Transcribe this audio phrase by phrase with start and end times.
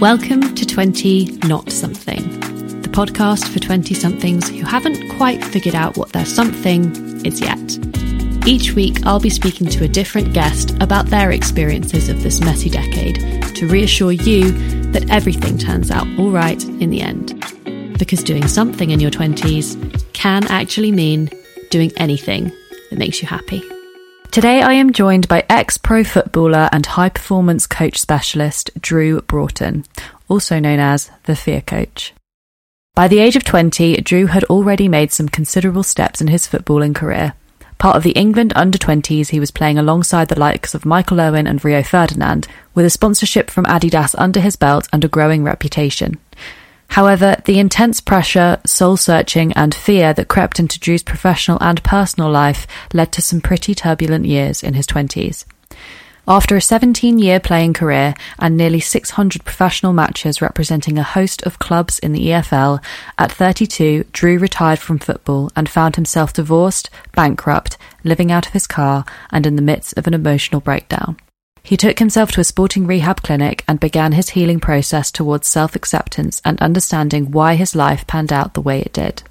[0.00, 2.22] Welcome to 20 Not Something,
[2.82, 6.94] the podcast for 20 somethings who haven't quite figured out what their something
[7.26, 7.58] is yet.
[8.46, 12.70] Each week, I'll be speaking to a different guest about their experiences of this messy
[12.70, 13.16] decade
[13.56, 14.52] to reassure you
[14.92, 17.34] that everything turns out all right in the end.
[17.98, 21.28] Because doing something in your 20s can actually mean
[21.70, 22.52] doing anything
[22.90, 23.64] that makes you happy.
[24.30, 29.86] Today, I am joined by ex pro footballer and high performance coach specialist Drew Broughton,
[30.28, 32.12] also known as the Fear Coach.
[32.94, 36.94] By the age of 20, Drew had already made some considerable steps in his footballing
[36.94, 37.32] career.
[37.78, 41.46] Part of the England under 20s, he was playing alongside the likes of Michael Owen
[41.46, 46.18] and Rio Ferdinand, with a sponsorship from Adidas under his belt and a growing reputation.
[46.88, 52.30] However, the intense pressure, soul searching, and fear that crept into Drew's professional and personal
[52.30, 55.44] life led to some pretty turbulent years in his 20s.
[56.26, 61.58] After a 17 year playing career and nearly 600 professional matches representing a host of
[61.58, 62.84] clubs in the EFL,
[63.16, 68.66] at 32, Drew retired from football and found himself divorced, bankrupt, living out of his
[68.66, 71.16] car, and in the midst of an emotional breakdown.
[71.68, 75.76] He took himself to a sporting rehab clinic and began his healing process towards self
[75.76, 79.22] acceptance and understanding why his life panned out the way it did.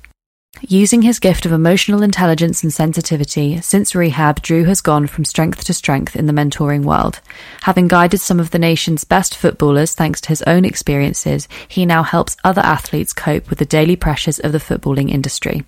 [0.62, 5.64] Using his gift of emotional intelligence and sensitivity, since rehab, Drew has gone from strength
[5.64, 7.22] to strength in the mentoring world.
[7.64, 12.04] Having guided some of the nation's best footballers thanks to his own experiences, he now
[12.04, 15.64] helps other athletes cope with the daily pressures of the footballing industry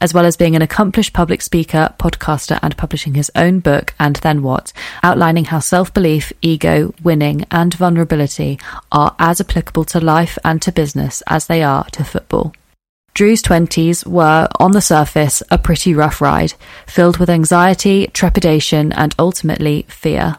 [0.00, 4.16] as well as being an accomplished public speaker, podcaster, and publishing his own book, And
[4.16, 8.58] Then What, outlining how self belief, ego, winning, and vulnerability
[8.90, 12.52] are as applicable to life and to business as they are to football.
[13.14, 16.54] Drew's 20s were, on the surface, a pretty rough ride,
[16.86, 20.38] filled with anxiety, trepidation, and ultimately fear.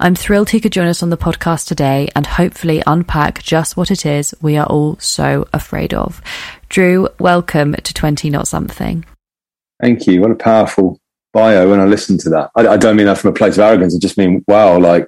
[0.00, 3.92] I'm thrilled he could join us on the podcast today and hopefully unpack just what
[3.92, 6.20] it is we are all so afraid of.
[6.68, 9.04] Drew, welcome to 20 Not Something.
[9.80, 10.20] Thank you.
[10.20, 11.00] What a powerful
[11.32, 12.50] bio when I listen to that.
[12.56, 13.94] I, I don't mean that from a place of arrogance.
[13.94, 15.06] I just mean, wow, like,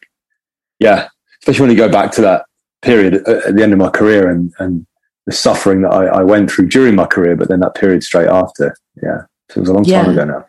[0.78, 1.08] yeah,
[1.42, 2.46] especially when you go back to that
[2.80, 4.86] period at, at the end of my career and, and
[5.26, 8.28] the suffering that I, I, went through during my career, but then that period straight
[8.28, 8.74] after.
[9.02, 9.22] Yeah.
[9.50, 10.10] So it was a long time yeah.
[10.12, 10.46] ago now.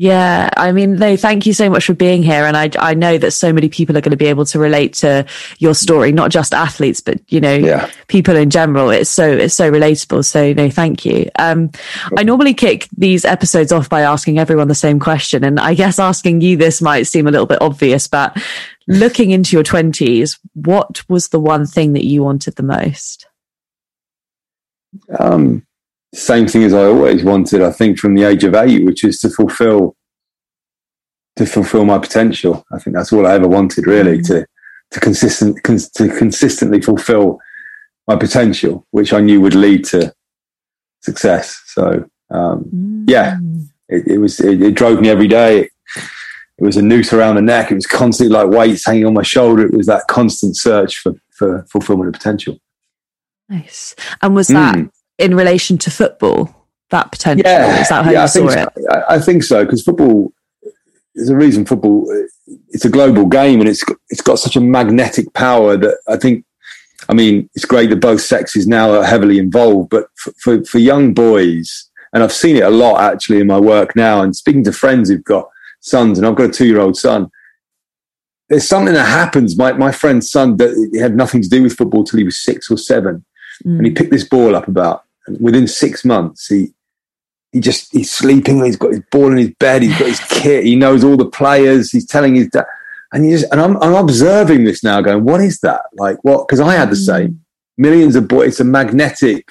[0.00, 2.44] Yeah, I mean, no, thank you so much for being here.
[2.44, 4.92] And I, I know that so many people are going to be able to relate
[4.94, 5.26] to
[5.58, 7.90] your story, not just athletes, but you know, yeah.
[8.06, 8.90] people in general.
[8.90, 10.24] It's so, it's so relatable.
[10.24, 11.28] So no, thank you.
[11.36, 11.72] Um,
[12.16, 15.42] I normally kick these episodes off by asking everyone the same question.
[15.42, 18.40] And I guess asking you this might seem a little bit obvious, but
[18.86, 23.26] looking into your twenties, what was the one thing that you wanted the most?
[25.18, 25.64] Um,
[26.14, 29.18] same thing as I always wanted, I think, from the age of eight, which is
[29.20, 29.96] to fulfill
[31.36, 32.64] to fulfill my potential.
[32.72, 34.34] I think that's all I ever wanted, really, mm-hmm.
[34.34, 34.46] to
[34.92, 37.38] to consistent cons- to consistently fulfill
[38.06, 40.12] my potential, which I knew would lead to
[41.02, 41.62] success.
[41.66, 43.04] So, um, mm-hmm.
[43.06, 43.36] yeah,
[43.88, 45.60] it, it was it, it, drove me every day.
[45.60, 45.70] It,
[46.58, 47.70] it was a noose around the neck.
[47.70, 49.64] It was constantly like weights hanging on my shoulder.
[49.64, 52.58] It was that constant search for for fulfillment of potential.
[53.48, 53.94] Nice.
[54.22, 56.54] And was that mm in relation to football?
[56.90, 58.68] That potential yeah, is that how yeah, you I saw it?
[58.74, 59.04] So.
[59.08, 60.32] I think so because football.
[61.14, 62.06] There's a reason football.
[62.68, 66.44] It's a global game and it's it's got such a magnetic power that I think.
[67.10, 70.78] I mean, it's great that both sexes now are heavily involved, but for, for, for
[70.78, 74.62] young boys, and I've seen it a lot actually in my work now, and speaking
[74.64, 75.48] to friends who've got
[75.80, 77.30] sons, and I've got a two-year-old son.
[78.48, 79.58] There's something that happens.
[79.58, 82.70] My my friend's son that had nothing to do with football till he was six
[82.70, 83.24] or seven,
[83.64, 83.76] mm.
[83.76, 85.04] and he picked this ball up about
[85.40, 86.72] within six months, he
[87.52, 88.64] he just he's sleeping.
[88.64, 89.82] He's got his ball in his bed.
[89.82, 90.64] He's got his kit.
[90.64, 91.90] He knows all the players.
[91.90, 92.66] He's telling his dad,
[93.12, 96.22] and you just and I'm I'm observing this now, going, what is that like?
[96.22, 96.46] What?
[96.46, 97.06] Because I had the mm.
[97.06, 97.44] same.
[97.76, 98.48] Millions of boys.
[98.48, 99.48] It's a magnetic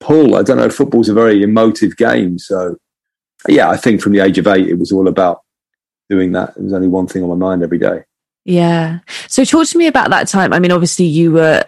[0.00, 0.36] pull.
[0.36, 0.68] I don't know.
[0.68, 2.76] Football's a very emotive game, so
[3.48, 5.42] yeah, I think from the age of eight, it was all about
[6.08, 6.54] doing that.
[6.54, 8.04] There was only one thing on my mind every day.
[8.44, 9.00] Yeah.
[9.28, 10.52] So talk to me about that time.
[10.52, 11.64] I mean, obviously you were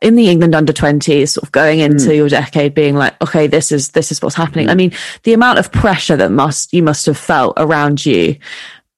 [0.00, 2.16] in the England under 20s, sort of going into mm.
[2.16, 4.66] your decade being like, okay, this is, this is what's happening.
[4.68, 4.70] Mm.
[4.70, 4.92] I mean,
[5.22, 8.36] the amount of pressure that must, you must have felt around you.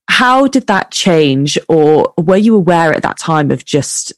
[0.09, 4.13] How did that change or were you aware at that time of just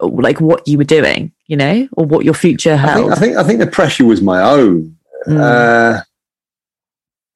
[0.00, 3.12] like what you were doing, you know, or what your future held?
[3.12, 4.96] I think, I think, I think the pressure was my own.
[5.26, 5.38] Mm.
[5.38, 6.02] Uh,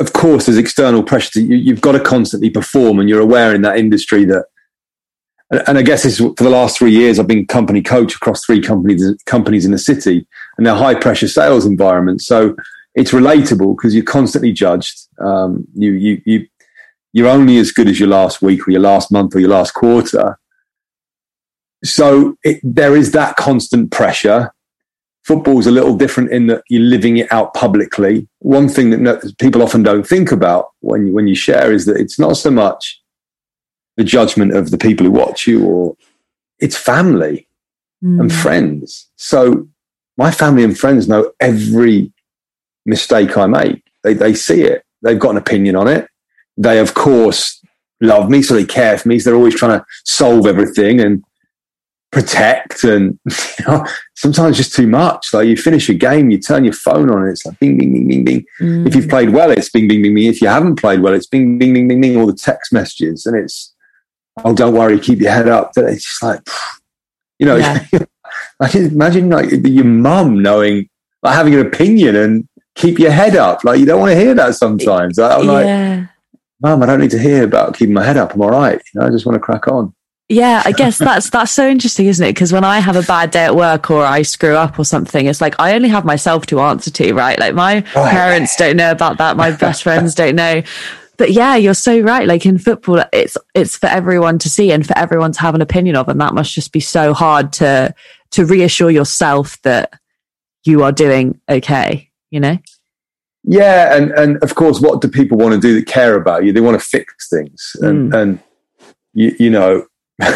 [0.01, 1.33] of course, there's external pressure.
[1.33, 4.47] To, you, you've got to constantly perform, and you're aware in that industry that
[5.51, 8.45] and I guess this is, for the last three years, I've been company coach across
[8.45, 10.27] three companies companies in the city,
[10.57, 12.27] and they're high pressure sales environments.
[12.27, 12.57] So
[12.95, 14.99] it's relatable because you're constantly judged.
[15.19, 16.47] Um, you you you
[17.13, 19.73] you're only as good as your last week or your last month or your last
[19.73, 20.39] quarter.
[21.85, 24.53] so it, there is that constant pressure.
[25.25, 28.29] Football's a little different in that you're living it out publicly.
[28.41, 31.97] One thing that no, people often don't think about when when you share is that
[31.97, 33.01] it's not so much
[33.97, 35.97] the judgment of the people who watch you, or
[36.59, 37.47] it's family
[38.03, 38.21] mm.
[38.21, 39.09] and friends.
[39.17, 39.69] So
[40.17, 42.13] my family and friends know every
[42.87, 43.83] mistake I make.
[44.03, 44.85] They they see it.
[45.03, 46.09] They've got an opinion on it.
[46.57, 47.61] They of course
[48.01, 49.19] love me, so they care for me.
[49.19, 51.25] So they're always trying to solve everything and
[52.13, 52.85] protect.
[52.85, 53.19] And
[53.59, 55.35] you know, sometimes just too much.
[55.35, 57.93] Like you finish a game, you turn your phone on, and it's like bing, bing,
[57.93, 58.45] bing, bing, bing.
[58.61, 58.87] Mm.
[58.87, 60.27] If you've played well, it's bing, bing, bing, bing.
[60.27, 62.17] If you haven't played well, it's bing, bing, bing, bing, bing.
[62.17, 63.74] All the text messages, and it's
[64.43, 65.73] oh, don't worry, keep your head up.
[65.75, 66.41] That It's just like,
[67.39, 67.87] you know, yeah.
[68.61, 70.89] imagine, imagine like your mum knowing,
[71.23, 73.65] like having an opinion and keep your head up.
[73.65, 75.19] Like you don't want to hear that sometimes.
[75.19, 76.07] I'm like, yeah.
[76.61, 78.35] mum, I don't need to hear about keeping my head up.
[78.35, 78.81] I'm all right.
[78.93, 79.95] You know, I just want to crack on.
[80.31, 82.33] Yeah, I guess that's that's so interesting, isn't it?
[82.33, 85.27] Because when I have a bad day at work or I screw up or something,
[85.27, 87.39] it's like I only have myself to answer to, right?
[87.39, 90.63] Like my parents don't know about that, my best friends don't know
[91.17, 92.27] but yeah, you're so right.
[92.27, 95.63] Like in football, it's it's for everyone to see and for everyone to have an
[95.63, 97.95] opinion of, and that must just be so hard to
[98.33, 99.99] to reassure yourself that
[100.65, 102.11] you are doing okay.
[102.31, 102.59] You know.
[103.45, 106.53] Yeah, and and of course, what do people want to do that care about you?
[106.53, 108.21] They want to fix things, and mm.
[108.21, 108.39] and
[109.13, 109.87] you you know.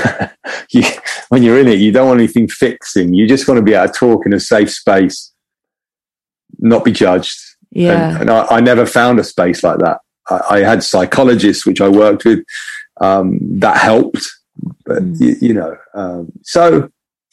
[0.71, 0.83] you,
[1.29, 3.15] when you're in it, you don't want anything fixing.
[3.15, 5.33] You just want to be able to talk in a safe space,
[6.59, 7.39] not be judged.
[7.71, 8.11] Yeah.
[8.11, 10.01] And, and I, I never found a space like that.
[10.31, 12.45] I, I had psychologists which I worked with
[13.01, 14.27] um, that helped,
[14.85, 15.21] but mm.
[15.21, 16.91] you, you, know, um, so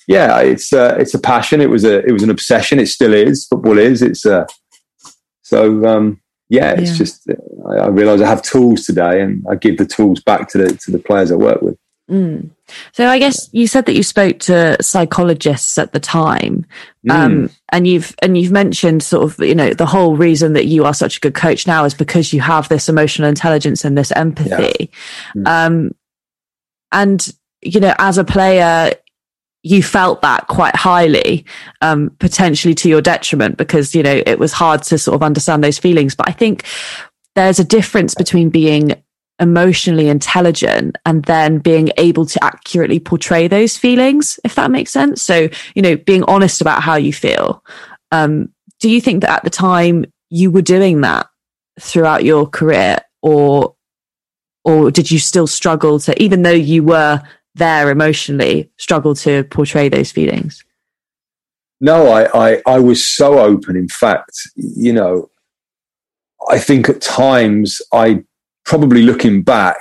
[0.08, 1.62] yeah, it's uh, it's a passion.
[1.62, 2.80] It was a it was an obsession.
[2.80, 3.46] It still is.
[3.46, 4.02] Football is.
[4.02, 4.46] It's uh,
[5.42, 6.74] so um, yeah.
[6.74, 6.98] It's yeah.
[6.98, 7.30] just
[7.68, 10.76] I, I realise I have tools today, and I give the tools back to the
[10.76, 11.78] to the players I work with.
[12.10, 12.52] Mm.
[12.94, 16.66] So I guess you said that you spoke to psychologists at the time,
[17.10, 17.56] um, mm.
[17.72, 20.94] and you've and you've mentioned sort of you know the whole reason that you are
[20.94, 24.90] such a good coach now is because you have this emotional intelligence and this empathy,
[25.36, 25.42] yeah.
[25.42, 25.48] mm.
[25.48, 25.96] um,
[26.92, 28.92] and you know as a player
[29.66, 31.44] you felt that quite highly,
[31.82, 35.64] um, potentially to your detriment because you know it was hard to sort of understand
[35.64, 36.16] those feelings.
[36.16, 36.66] But I think
[37.34, 39.04] there's a difference between being
[39.40, 45.22] emotionally intelligent and then being able to accurately portray those feelings, if that makes sense.
[45.22, 47.64] So, you know, being honest about how you feel.
[48.12, 48.50] Um,
[48.80, 51.28] do you think that at the time you were doing that
[51.80, 53.76] throughout your career or
[54.64, 57.22] or did you still struggle to even though you were
[57.56, 60.64] there emotionally struggle to portray those feelings
[61.82, 65.30] no I, I i was so open in fact you know
[66.50, 68.24] i think at times i
[68.66, 69.78] probably looking back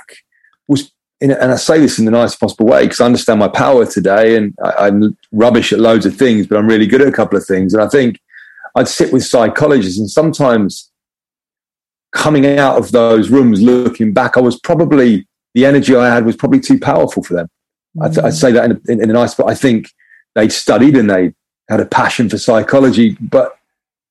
[0.67, 0.91] was
[1.21, 3.85] in, and I say this in the nicest possible way because I understand my power
[3.85, 7.11] today and I, am rubbish at loads of things, but I'm really good at a
[7.11, 7.73] couple of things.
[7.73, 8.19] And I think
[8.75, 10.91] I'd sit with psychologists and sometimes
[12.11, 16.35] coming out of those rooms looking back, I was probably, the energy I had was
[16.35, 17.47] probably too powerful for them.
[17.97, 18.05] Mm.
[18.05, 19.89] I'd, I'd, say that in a, in, in a nice, but I think
[20.35, 21.33] they'd studied and they
[21.69, 23.57] had a passion for psychology, but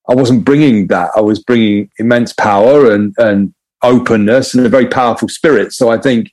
[0.09, 1.11] I wasn't bringing that.
[1.17, 3.55] I was bringing immense power and, and
[3.85, 5.73] openness and a very powerful spirit.
[5.73, 6.33] So I think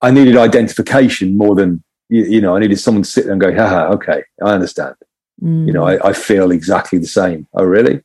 [0.00, 2.56] I needed identification more than you, you know.
[2.56, 4.94] I needed someone to sit there and go, "Haha, okay, I understand."
[5.42, 5.66] Mm.
[5.66, 7.48] You know, I, I, feel exactly the same.
[7.54, 8.02] Oh, really?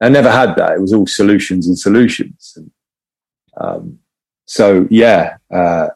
[0.00, 0.72] I never had that.
[0.72, 2.52] It was all solutions and solutions.
[2.56, 2.70] And,
[3.56, 3.98] um,
[4.44, 5.88] so yeah, uh,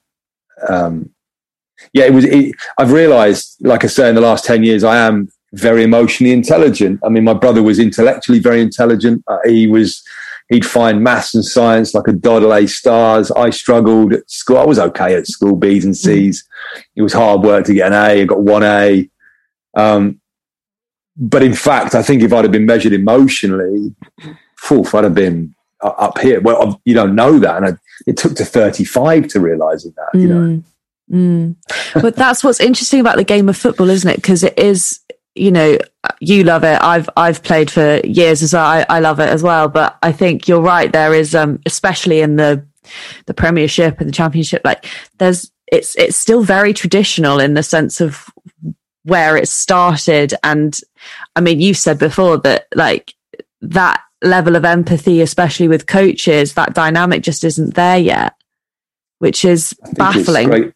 [0.69, 1.11] um,
[1.93, 2.05] yeah.
[2.05, 2.25] It was.
[2.25, 6.33] It, I've realised, like I say, in the last ten years, I am very emotionally
[6.33, 7.01] intelligent.
[7.05, 9.25] I mean, my brother was intellectually very intelligent.
[9.27, 10.03] Uh, he was
[10.51, 13.31] he'd find maths and science like a doddle A stars.
[13.31, 14.59] I struggled at school.
[14.59, 16.47] I was okay at school, B's and C's.
[16.95, 18.21] It was hard work to get an A.
[18.21, 19.09] I got one A.
[19.75, 20.21] Um,
[21.17, 23.95] but in fact, I think if I'd have been measured emotionally,
[24.59, 26.41] fourth, I'd have been up here.
[26.41, 27.57] Well, you don't know that.
[27.57, 27.73] And I,
[28.07, 30.63] it took to 35 to realizing that, you know.
[31.11, 31.57] Mm.
[31.95, 32.01] Mm.
[32.01, 34.17] But that's what's interesting about the game of football, isn't it?
[34.17, 35.01] Because it is
[35.35, 35.79] you know,
[36.21, 36.81] you love it.
[36.81, 38.65] I've I've played for years as well.
[38.65, 39.69] I, I love it as well.
[39.69, 40.93] But I think you're right.
[40.93, 42.65] There is, um, especially in the
[43.27, 44.85] the Premiership and the Championship, like
[45.19, 48.27] there's it's it's still very traditional in the sense of
[49.05, 50.35] where it started.
[50.43, 50.79] And
[51.35, 53.15] I mean, you said before that like
[53.63, 58.35] that level of empathy, especially with coaches, that dynamic just isn't there yet,
[59.19, 60.75] which is baffling.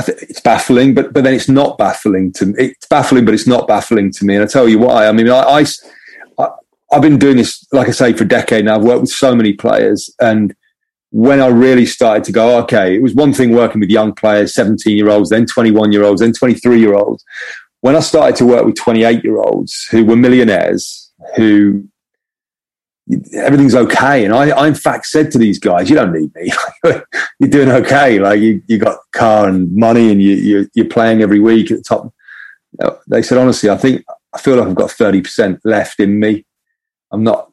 [0.00, 2.54] Think it's baffling, but but then it's not baffling to me.
[2.58, 4.34] It's baffling, but it's not baffling to me.
[4.34, 5.06] And I tell you why.
[5.06, 5.64] I mean, I, I,
[6.38, 6.48] I
[6.92, 8.76] have been doing this, like I say, for a decade now.
[8.76, 10.54] I've worked with so many players, and
[11.10, 14.54] when I really started to go, okay, it was one thing working with young players,
[14.54, 17.24] 17 year olds, then 21 year olds, then 23 year olds.
[17.80, 21.88] When I started to work with 28 year olds who were millionaires, who
[23.34, 24.24] everything's okay.
[24.24, 26.52] And I, I, in fact, said to these guys, you don't need me.
[27.38, 28.18] you're doing okay.
[28.18, 31.78] Like you, you got car and money and you, you, you're playing every week at
[31.78, 32.12] the top.
[33.06, 36.44] They said, honestly, I think, I feel like I've got 30% left in me.
[37.12, 37.50] I'm not,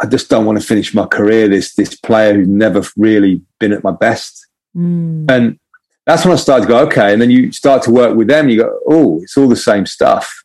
[0.00, 3.72] I just don't want to finish my career this this player who's never really been
[3.72, 4.46] at my best.
[4.74, 5.30] Mm.
[5.30, 5.58] And
[6.06, 7.12] that's when I started to go, okay.
[7.12, 8.48] And then you start to work with them.
[8.48, 10.42] You go, oh, it's all the same stuff.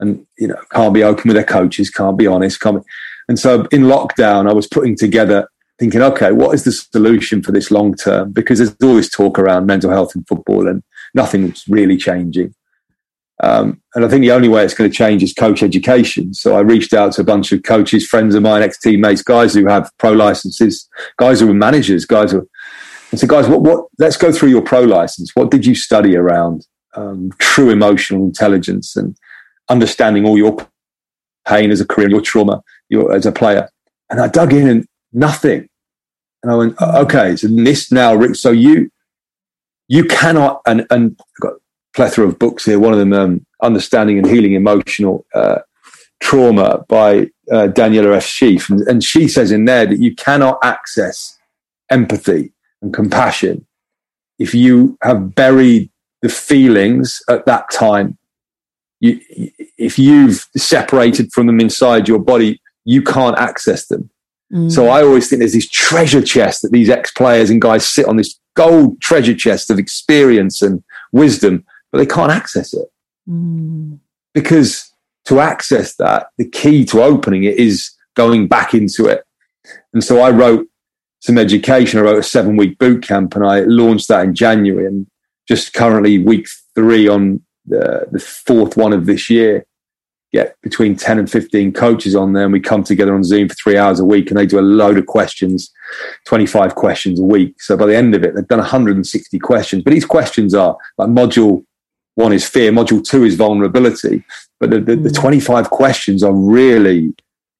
[0.00, 2.90] And you know, can't be open with their coaches, can't be honest, can't be.
[3.30, 7.52] And so in lockdown, I was putting together, thinking, okay, what is the solution for
[7.52, 8.32] this long term?
[8.32, 10.82] Because there's all this talk around mental health in football, and
[11.14, 12.52] nothing's really changing.
[13.40, 16.34] Um, and I think the only way it's going to change is coach education.
[16.34, 19.54] So I reached out to a bunch of coaches, friends of mine, ex teammates, guys
[19.54, 22.48] who have pro licenses, guys who are managers, guys who.
[23.12, 23.86] And so, guys, what, what?
[24.00, 25.30] Let's go through your pro license.
[25.36, 29.16] What did you study around um, true emotional intelligence and
[29.68, 30.56] understanding all your
[31.46, 32.60] pain as a career, your trauma,
[32.90, 33.70] your as a player?
[34.10, 35.68] And I dug in and nothing.
[36.42, 38.90] And I went, okay, so this now, Rick, so you
[39.88, 41.54] you cannot and and I've got
[41.94, 42.78] plethora of books here.
[42.78, 45.60] One of them, um, Understanding and Healing Emotional uh,
[46.20, 48.26] Trauma by uh, Daniela F.
[48.26, 48.70] Sieff.
[48.70, 51.38] And, and she says in there that you cannot access
[51.90, 53.66] empathy and compassion
[54.38, 55.90] if you have buried
[56.22, 58.16] the feelings at that time.
[59.00, 59.20] You,
[59.78, 64.10] if you've separated from them inside your body, you can't access them.
[64.52, 64.70] Mm.
[64.70, 68.06] So I always think there's this treasure chest that these ex players and guys sit
[68.06, 70.82] on this gold treasure chest of experience and
[71.12, 72.88] wisdom but they can't access it.
[73.28, 73.98] Mm.
[74.32, 74.92] Because
[75.26, 79.24] to access that, the key to opening it is going back into it.
[79.92, 80.66] And so I wrote
[81.20, 81.98] some education.
[81.98, 85.06] I wrote a seven week boot camp and I launched that in January and
[85.48, 89.66] just currently week three on the, the fourth one of this year.
[90.32, 93.54] Get between 10 and 15 coaches on there and we come together on Zoom for
[93.54, 95.72] three hours a week and they do a load of questions,
[96.26, 97.60] 25 questions a week.
[97.60, 99.82] So by the end of it, they've done 160 questions.
[99.82, 101.64] But these questions are like module
[102.14, 104.24] one is fear, module two is vulnerability.
[104.58, 105.20] But the, the, the hmm.
[105.20, 107.14] 25 questions are really,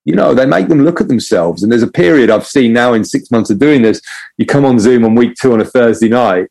[0.04, 1.62] you know, they make them look at themselves.
[1.62, 4.00] And there's a period I've seen now in six months of doing this.
[4.36, 6.48] You come on Zoom on week two on a Thursday night,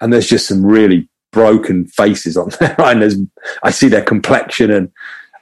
[0.00, 2.74] and there's just some really broken faces on there.
[2.78, 2.92] Right?
[2.92, 3.16] And there's,
[3.62, 4.90] I see their complexion and,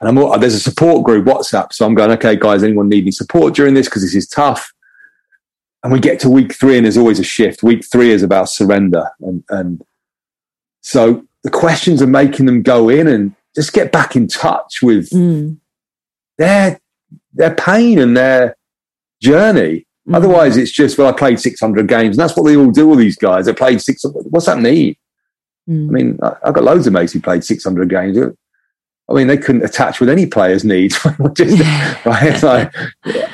[0.01, 1.73] and I'm, there's a support group WhatsApp.
[1.73, 3.87] So I'm going, okay, guys, anyone need any support during this?
[3.87, 4.71] Because this is tough.
[5.83, 7.63] And we get to week three and there's always a shift.
[7.63, 9.09] Week three is about surrender.
[9.21, 9.81] And, and
[10.81, 15.09] so the questions are making them go in and just get back in touch with
[15.11, 15.57] mm.
[16.37, 16.79] their
[17.33, 18.57] their pain and their
[19.21, 19.85] journey.
[20.07, 20.15] Mm.
[20.15, 22.89] Otherwise, it's just well, I played six hundred games, and that's what they all do.
[22.89, 24.03] All these guys, they played six.
[24.03, 24.95] What's that mean?
[25.69, 25.87] Mm.
[25.87, 28.17] I mean, I, have got loads of mates who played six hundred games.
[29.09, 30.97] I mean, they couldn't attach with any player's needs.
[31.33, 32.41] just, right?
[32.41, 32.73] like,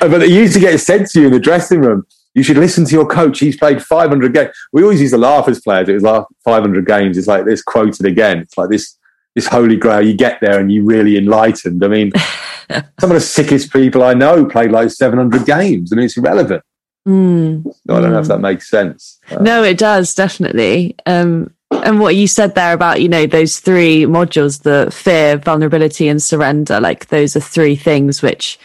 [0.00, 2.84] but they used to get said to you in the dressing room you should listen
[2.84, 3.40] to your coach.
[3.40, 4.50] He's played 500 games.
[4.72, 5.88] We always used to laugh as players.
[5.88, 7.18] It was like 500 games.
[7.18, 8.38] It's like this quoted again.
[8.38, 8.96] It's like this,
[9.34, 10.00] this holy grail.
[10.02, 11.84] You get there and you really enlightened.
[11.84, 12.12] I mean,
[13.00, 15.92] some of the sickest people I know played like 700 games.
[15.92, 16.62] I mean, it's irrelevant.
[17.06, 17.66] Mm.
[17.88, 19.18] I don't know if that makes sense.
[19.30, 20.96] Uh, no, it does definitely.
[21.04, 21.52] Um,
[21.82, 26.22] and what you said there about you know those three modules the fear vulnerability and
[26.22, 28.58] surrender like those are three things which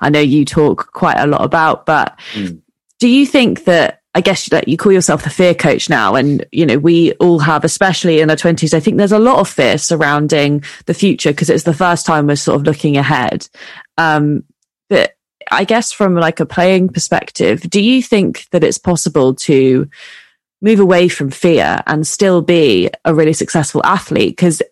[0.00, 2.60] i know you talk quite a lot about but mm
[3.00, 6.46] do you think that I guess that you call yourself the fear coach now, and
[6.52, 8.72] you know we all have, especially in our twenties.
[8.72, 12.26] I think there's a lot of fear surrounding the future because it's the first time
[12.26, 13.48] we're sort of looking ahead.
[13.98, 14.44] Um,
[14.88, 15.16] but
[15.50, 19.88] I guess from like a playing perspective, do you think that it's possible to
[20.64, 24.32] move away from fear and still be a really successful athlete?
[24.36, 24.62] Because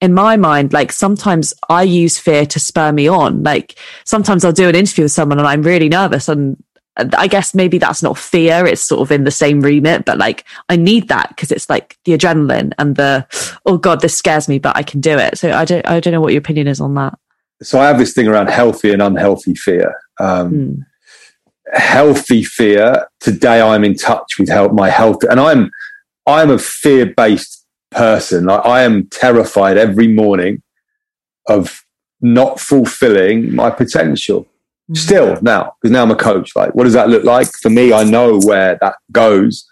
[0.00, 3.42] in my mind, like sometimes I use fear to spur me on.
[3.42, 6.62] Like sometimes I'll do an interview with someone and I'm really nervous and
[7.16, 8.66] I guess maybe that's not fear.
[8.66, 11.96] It's sort of in the same remit, but like I need that because it's like
[12.04, 13.26] the adrenaline and the,
[13.66, 15.38] oh God, this scares me, but I can do it.
[15.38, 17.18] So I don't, I don't know what your opinion is on that.
[17.62, 19.94] So I have this thing around healthy and unhealthy fear.
[20.20, 20.80] Um, hmm.
[21.72, 23.08] Healthy fear.
[23.20, 25.70] Today I'm in touch with help my health, and I'm
[26.26, 28.44] I'm a fear based person.
[28.44, 30.62] Like I am terrified every morning
[31.48, 31.84] of
[32.20, 34.42] not fulfilling my potential.
[34.42, 34.94] Mm-hmm.
[34.94, 36.56] Still now, because now I'm a coach.
[36.56, 37.92] Like, what does that look like for me?
[37.92, 39.68] I know where that goes.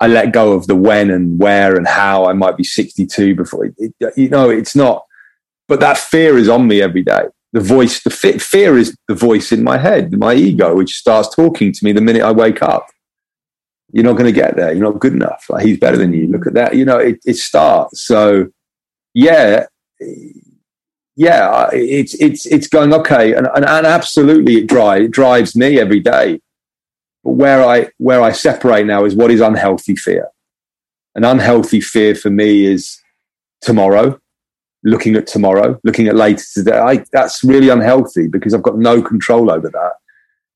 [0.00, 2.26] I let go of the when and where and how.
[2.26, 3.66] I might be 62 before.
[3.66, 5.04] It, it, you know, it's not.
[5.68, 7.22] But that fear is on me every day.
[7.52, 11.72] The voice, the fear is the voice in my head, my ego, which starts talking
[11.72, 12.86] to me the minute I wake up.
[13.92, 14.72] you're not going to get there.
[14.72, 15.44] You're not good enough.
[15.50, 16.26] Like, he's better than you.
[16.26, 16.74] Look at that.
[16.74, 18.02] You know, it, it starts.
[18.02, 18.46] So,
[19.14, 19.66] yeah,
[21.14, 26.00] yeah, it's it's it's going okay, and and, and absolutely it drives drives me every
[26.00, 26.40] day.
[27.22, 30.28] But where I where I separate now is what is unhealthy fear.
[31.14, 32.98] An unhealthy fear for me is
[33.60, 34.18] tomorrow,
[34.84, 36.78] looking at tomorrow, looking at later today.
[36.78, 39.92] I, that's really unhealthy because I've got no control over that.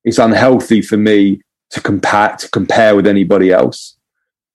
[0.05, 3.97] It's unhealthy for me to compare to compare with anybody else.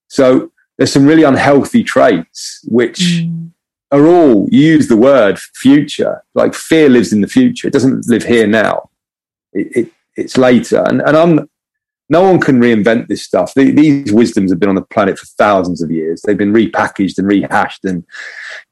[0.08, 3.52] So there's some really unhealthy traits which mm.
[3.92, 6.24] are all use the word future.
[6.34, 7.68] Like fear lives in the future.
[7.68, 8.90] It doesn't live here now.
[9.54, 10.84] It, it, it's later.
[10.88, 11.50] And, and I'm
[12.12, 13.54] no one can reinvent this stuff.
[13.54, 16.22] These wisdoms have been on the planet for thousands of years.
[16.22, 18.04] They've been repackaged and rehashed, and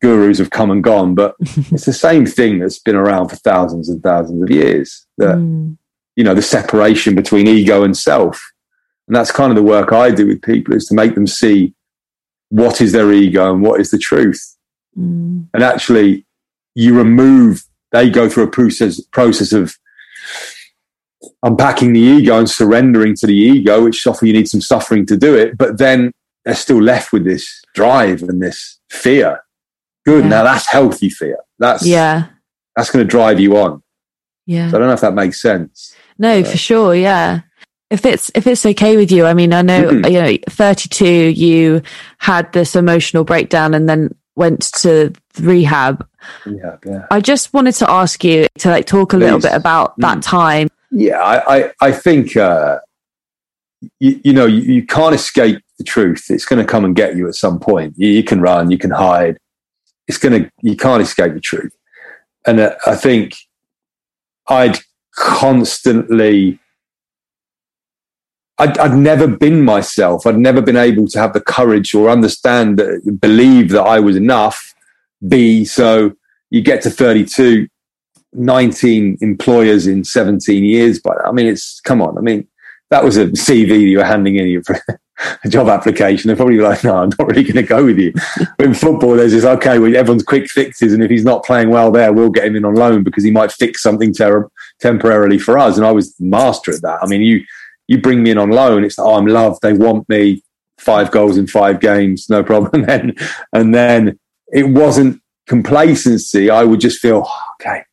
[0.01, 1.15] gurus have come and gone.
[1.15, 5.07] But it's the same thing that's been around for thousands and thousands of years.
[5.17, 5.77] That mm.
[6.17, 8.43] you know, the separation between ego and self,
[9.07, 11.73] and that's kind of the work I do with people is to make them see
[12.49, 14.57] what is their ego and what is the truth.
[14.97, 15.47] Mm.
[15.53, 16.25] And actually,
[16.75, 17.63] you remove.
[17.93, 19.77] They go through a process process of
[21.43, 25.17] unpacking the ego and surrendering to the ego, which often you need some suffering to
[25.17, 25.57] do it.
[25.57, 26.11] But then
[26.45, 29.43] they're still left with this drive and this fear.
[30.05, 30.23] Good.
[30.23, 30.29] Yeah.
[30.29, 31.37] Now that's healthy fear.
[31.59, 32.27] That's yeah.
[32.75, 33.83] That's going to drive you on.
[34.45, 34.69] Yeah.
[34.69, 35.95] So I don't know if that makes sense.
[36.17, 36.95] No, uh, for sure.
[36.95, 37.41] Yeah.
[37.89, 40.05] If it's if it's okay with you, I mean, I know mm-hmm.
[40.11, 41.81] you know, thirty two, you
[42.19, 46.07] had this emotional breakdown and then went to rehab.
[46.45, 47.07] Yeah, yeah.
[47.09, 49.23] I just wanted to ask you to like talk a Please.
[49.23, 50.23] little bit about that mm.
[50.23, 52.79] time yeah, I, I, I think, uh,
[53.99, 56.25] you, you, know, you, you, can't escape the truth.
[56.29, 57.93] It's going to come and get you at some point.
[57.97, 59.37] You, you can run, you can hide.
[60.07, 61.73] It's going to, you can't escape the truth.
[62.45, 63.35] And uh, I think
[64.47, 64.79] I'd
[65.15, 66.59] constantly,
[68.57, 70.25] I'd, I'd, never been myself.
[70.25, 74.15] I'd never been able to have the courage or understand, that, believe that I was
[74.15, 74.73] enough.
[75.27, 76.13] Be so
[76.49, 77.67] you get to 32
[78.33, 80.99] 19 employers in 17 years.
[80.99, 82.17] But I mean, it's come on.
[82.17, 82.47] I mean,
[82.89, 84.63] that was a CV you were handing in your
[85.43, 86.27] a job application.
[86.27, 88.13] They're probably like, no, I'm not really going to go with you.
[88.57, 90.93] But in football, there's this, okay, well, everyone's quick fixes.
[90.93, 93.31] And if he's not playing well there, we'll get him in on loan because he
[93.31, 95.77] might fix something ter- temporarily for us.
[95.77, 96.99] And I was master at that.
[97.01, 97.43] I mean, you,
[97.87, 98.83] you bring me in on loan.
[98.83, 99.61] It's like, oh, I'm loved.
[99.61, 100.43] They want me
[100.77, 102.29] five goals in five games.
[102.29, 102.85] No problem.
[102.89, 103.19] and,
[103.53, 104.19] and then
[104.51, 106.49] it wasn't complacency.
[106.49, 107.83] I would just feel, oh, okay,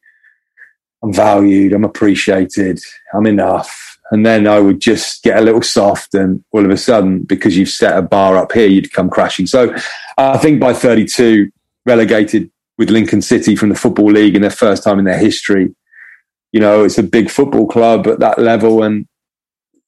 [1.07, 2.81] I'm valued, I'm appreciated,
[3.14, 3.99] I'm enough.
[4.11, 7.57] And then I would just get a little soft, and all of a sudden, because
[7.57, 9.47] you've set a bar up here, you'd come crashing.
[9.47, 11.51] So uh, I think by 32,
[11.85, 15.75] relegated with Lincoln City from the Football League in their first time in their history.
[16.53, 18.83] You know, it's a big football club at that level.
[18.83, 19.07] And,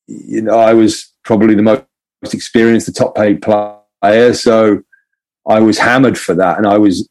[0.07, 1.85] you know, I was probably the most
[2.33, 4.35] experienced, the top paid player.
[4.35, 4.83] So
[5.49, 6.59] I was hammered for that.
[6.59, 7.09] And I was,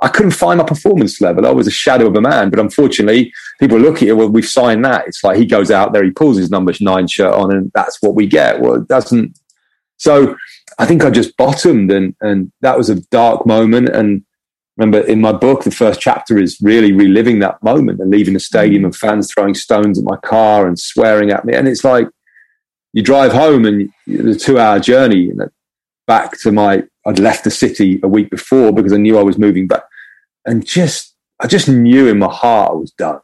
[0.00, 1.46] I couldn't find my performance level.
[1.46, 2.50] I was a shadow of a man.
[2.50, 5.06] But unfortunately, people look at it, well, we've signed that.
[5.06, 8.02] It's like he goes out there, he pulls his number nine shirt on, and that's
[8.02, 8.60] what we get.
[8.60, 9.38] Well, it doesn't.
[9.96, 10.36] So
[10.78, 13.88] I think I just bottomed, and, and that was a dark moment.
[13.88, 14.22] And
[14.76, 18.40] remember, in my book, the first chapter is really reliving that moment and leaving the
[18.40, 18.86] stadium mm.
[18.86, 21.54] and fans throwing stones at my car and swearing at me.
[21.54, 22.08] And it's like
[22.92, 25.32] you drive home and the two hour journey
[26.06, 29.38] back to my I'd left the city a week before because I knew I was
[29.38, 29.84] moving back,
[30.44, 33.20] and just I just knew in my heart I was done.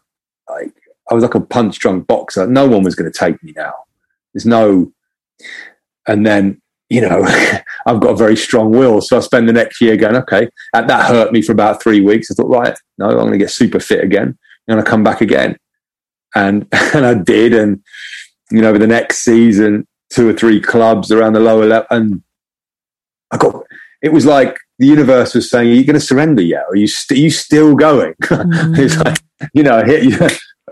[0.49, 0.73] Like
[1.11, 2.47] I was like a punch drunk boxer.
[2.47, 3.75] No one was going to take me now.
[4.33, 4.93] There's no,
[6.07, 7.25] and then you know
[7.87, 10.89] I've got a very strong will, so I spend the next year going, okay, and
[10.89, 12.31] that hurt me for about three weeks.
[12.31, 14.39] I thought, right, no, I'm going to get super fit again.
[14.69, 15.59] Going to come back again,
[16.37, 17.83] and and I did, and
[18.53, 22.23] you know, over the next season, two or three clubs around the lower level, and
[23.33, 23.65] I got
[24.03, 26.65] it was like the universe was saying, "Are you going to surrender yet?
[26.69, 28.79] Are you st- are you still going?" Mm.
[28.79, 29.19] it's like
[29.55, 30.29] you know, hit you,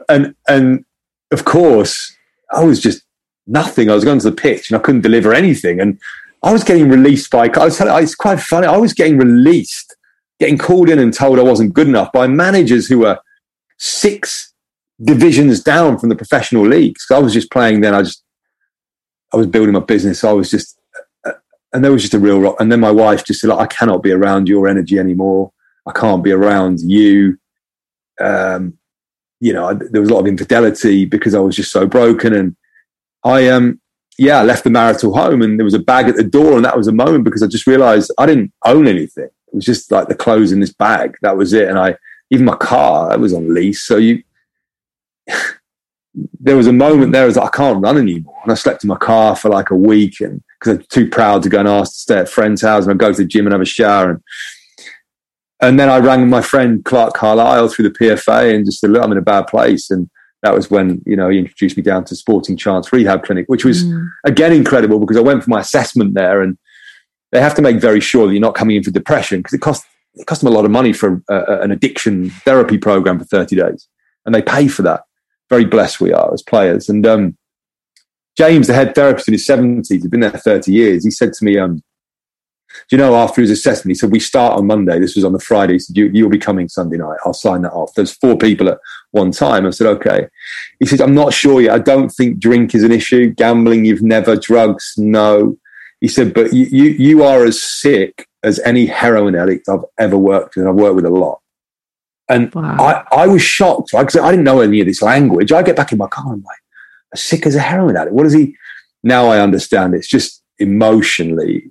[0.08, 0.84] and and
[1.32, 2.14] of course,
[2.52, 3.02] I was just
[3.46, 3.90] nothing.
[3.90, 5.98] I was going to the pitch and I couldn't deliver anything, and
[6.42, 7.48] I was getting released by.
[7.48, 8.66] I was telling, it's quite funny.
[8.66, 9.96] I was getting released,
[10.38, 13.18] getting called in and told I wasn't good enough by managers who were
[13.78, 14.52] six
[15.02, 17.06] divisions down from the professional leagues.
[17.10, 17.94] I was just playing then.
[17.94, 18.22] I just
[19.32, 20.24] I was building my business.
[20.24, 20.79] I was just
[21.72, 22.56] and there was just a real rock.
[22.58, 25.52] And then my wife just said, like, I cannot be around your energy anymore.
[25.86, 27.38] I can't be around you.
[28.20, 28.76] Um,
[29.40, 32.34] you know, I, there was a lot of infidelity because I was just so broken.
[32.34, 32.56] And
[33.24, 33.80] I, um,
[34.18, 36.56] yeah, I left the marital home and there was a bag at the door.
[36.56, 39.24] And that was a moment because I just realized I didn't own anything.
[39.24, 41.16] It was just like the clothes in this bag.
[41.22, 41.68] That was it.
[41.68, 41.96] And I,
[42.30, 43.82] even my car, I was on lease.
[43.82, 44.22] So you,
[46.40, 48.38] there was a moment there as I can't run anymore.
[48.42, 51.42] And I slept in my car for like a week and because I'm too proud
[51.42, 53.24] to go and ask to stay at a friend's house and I go to the
[53.24, 54.10] gym and have a shower.
[54.10, 54.20] And,
[55.62, 59.02] and then I rang my friend Clarke Carlisle through the PFA and just said, look,
[59.02, 59.90] I'm in a bad place.
[59.90, 60.10] And
[60.42, 63.64] that was when, you know, he introduced me down to Sporting Chance Rehab Clinic, which
[63.64, 64.06] was mm.
[64.24, 66.56] again incredible because I went for my assessment there and
[67.32, 69.60] they have to make very sure that you're not coming in for depression because it
[69.60, 73.24] costs, it cost them a lot of money for uh, an addiction therapy program for
[73.24, 73.88] 30 days
[74.26, 75.02] and they pay for that
[75.50, 76.88] very blessed we are as players.
[76.88, 77.36] And um,
[78.36, 81.04] James, the head therapist in his 70s, he'd been there 30 years.
[81.04, 81.82] He said to me, um,
[82.88, 84.98] do you know, after his assessment, he said, we start on Monday.
[84.98, 85.74] This was on the Friday.
[85.74, 87.18] He said, you, you'll be coming Sunday night.
[87.24, 87.94] I'll sign that off.
[87.94, 88.78] There's four people at
[89.10, 89.66] one time.
[89.66, 90.28] I said, okay.
[90.78, 91.74] He said, I'm not sure yet.
[91.74, 93.30] I don't think drink is an issue.
[93.30, 94.36] Gambling, you've never.
[94.36, 95.56] Drugs, no.
[96.00, 100.16] He said, but you, you, you are as sick as any heroin addict I've ever
[100.16, 100.66] worked with.
[100.66, 101.40] I've worked with a lot.
[102.28, 102.76] And wow.
[102.78, 105.50] I, I was shocked because I didn't know any of this language.
[105.50, 106.58] I get back in my car and I'm like,
[107.14, 108.14] sick as a heroin addict.
[108.14, 108.56] What is he?
[109.02, 109.94] Now I understand.
[109.94, 111.64] It's just emotionally,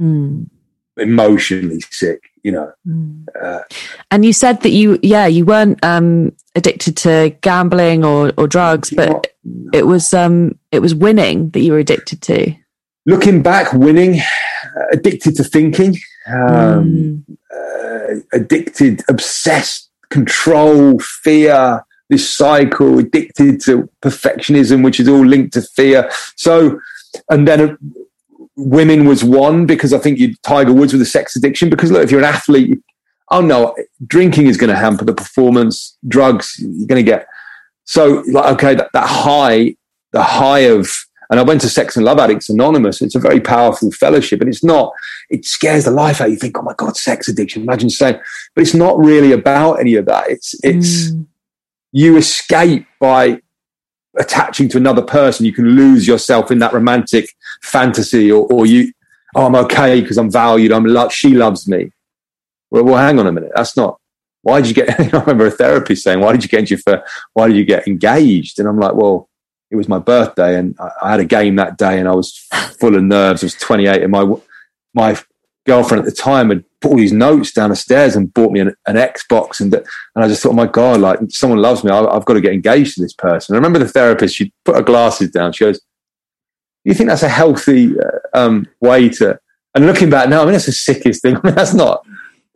[0.00, 0.48] mm.
[0.96, 2.72] emotionally sick, you know.
[2.86, 3.26] Mm.
[3.40, 3.62] Uh,
[4.10, 8.90] and you said that you, yeah, you weren't um, addicted to gambling or, or drugs,
[8.90, 9.70] but no.
[9.72, 12.54] it was um, it was winning that you were addicted to.
[13.04, 14.20] Looking back, winning,
[14.92, 15.96] addicted to thinking,
[16.28, 17.36] um, mm.
[17.54, 25.62] uh, addicted, obsessed control, fear, this cycle, addicted to perfectionism, which is all linked to
[25.62, 26.10] fear.
[26.36, 26.80] So,
[27.30, 27.76] and then uh,
[28.56, 31.70] women was one because I think you Tiger Woods with a sex addiction.
[31.70, 32.80] Because look, if you're an athlete,
[33.30, 33.74] oh no,
[34.06, 35.96] drinking is going to hamper the performance.
[36.06, 37.26] Drugs, you're going to get.
[37.84, 39.76] So, like, okay, that, that high,
[40.12, 40.88] the high of
[41.30, 43.02] and I went to Sex and Love Addicts Anonymous.
[43.02, 44.92] It's a very powerful fellowship, and it's not,
[45.28, 46.30] it scares the life out.
[46.30, 47.62] You think, oh my God, sex addiction.
[47.62, 48.20] Imagine saying,
[48.54, 50.30] but it's not really about any of that.
[50.30, 51.26] It's, it's, mm.
[51.96, 53.40] You escape by
[54.18, 55.46] attaching to another person.
[55.46, 57.26] You can lose yourself in that romantic
[57.62, 58.92] fantasy, or, or you,
[59.34, 60.72] oh, I'm okay because I'm valued.
[60.72, 61.90] I'm she loves me.
[62.70, 63.52] Well, well, hang on a minute.
[63.56, 63.98] That's not,
[64.42, 67.02] why did you get, I remember a therapist saying, why did you get, you for,
[67.32, 68.58] why did you get engaged?
[68.58, 69.30] And I'm like, well,
[69.70, 72.46] it was my birthday and I, had a game that day and I was
[72.78, 73.42] full of nerves.
[73.42, 74.34] I was 28 and my
[74.92, 75.18] my
[75.66, 78.60] girlfriend at the time had put all these notes down the stairs and bought me
[78.60, 79.84] an, an Xbox and and
[80.16, 81.90] I just thought, oh my god, like someone loves me.
[81.90, 83.54] I, have got to get engaged to this person.
[83.54, 84.36] I remember the therapist.
[84.36, 85.52] She put her glasses down.
[85.52, 85.80] She goes,
[86.84, 89.38] "You think that's a healthy uh, um, way to?"
[89.74, 91.36] And looking back now, I mean, that's the sickest thing.
[91.42, 92.06] I mean, that's not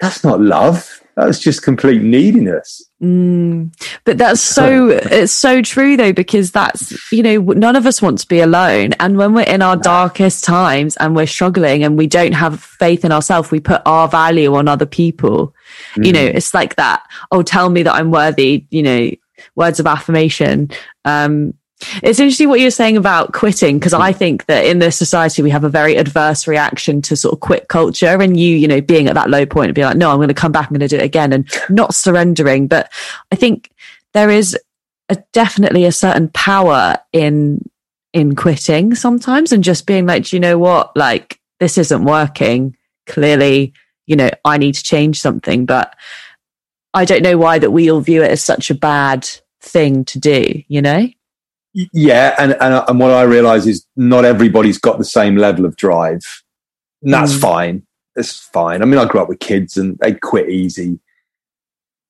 [0.01, 1.00] that's not love.
[1.21, 2.83] That's just complete neediness.
[3.03, 8.03] Mm, but that's so it's so true though because that's you know none of us
[8.03, 11.97] want to be alone and when we're in our darkest times and we're struggling and
[11.97, 15.55] we don't have faith in ourselves we put our value on other people
[15.95, 16.05] mm.
[16.05, 16.35] you know mm.
[16.35, 17.03] it's like that
[17.33, 19.11] oh tell me that I'm worthy you know
[19.55, 20.71] words of affirmation
[21.07, 21.55] um
[22.03, 24.19] it's interesting what you're saying about quitting because I hmm.
[24.19, 27.69] think that in this society we have a very adverse reaction to sort of quit
[27.69, 30.19] culture and you, you know, being at that low point and be like, no, I'm
[30.19, 32.67] going to come back, I'm going to do it again and not surrendering.
[32.67, 32.93] But
[33.33, 33.71] I think
[34.13, 34.57] there is
[35.09, 37.65] a, definitely a certain power in
[38.13, 42.77] in quitting sometimes and just being like, do you know what, like this isn't working.
[43.07, 43.73] Clearly,
[44.07, 45.67] you know, I need to change something.
[45.67, 45.95] But
[46.93, 49.29] I don't know why that we all view it as such a bad
[49.61, 51.09] thing to do, you know?
[51.75, 55.77] Yeah, and, and and what I realize is not everybody's got the same level of
[55.77, 56.23] drive.
[57.03, 57.41] And that's mm.
[57.41, 57.87] fine.
[58.17, 58.83] That's fine.
[58.83, 60.99] I mean, I grew up with kids and they quit easy.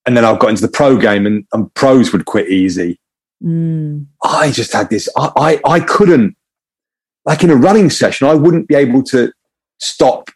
[0.06, 2.98] And then I got into the pro game and, and pros would quit easy.
[3.44, 4.06] Mm.
[4.24, 6.36] I just had this, I, I, I couldn't,
[7.24, 9.32] like in a running session, I wouldn't be able to
[9.78, 10.30] stop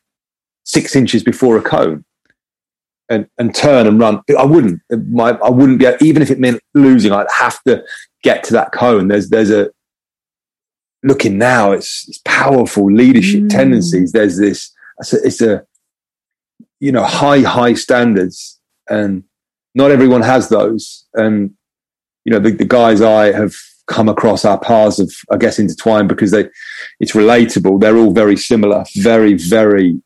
[0.64, 2.04] six inches before a cone
[3.08, 4.20] and, and turn and run.
[4.38, 4.80] I wouldn't.
[5.08, 7.12] My, I wouldn't be even if it meant losing.
[7.12, 7.82] I'd have to
[8.24, 9.08] get to that cone.
[9.08, 9.70] There's there's a
[11.04, 11.70] looking now.
[11.72, 13.50] It's, it's powerful leadership mm.
[13.50, 14.10] tendencies.
[14.10, 14.72] There's this.
[14.98, 15.66] It's a, it's a
[16.80, 18.58] you know high high standards,
[18.88, 19.22] and
[19.74, 21.06] not everyone has those.
[21.14, 21.54] And
[22.24, 23.54] you know the, the guys I have
[23.86, 26.48] come across our paths of I guess intertwined because they
[26.98, 27.80] it's relatable.
[27.80, 30.00] They're all very similar, very very